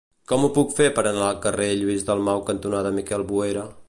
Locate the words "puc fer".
0.53-0.87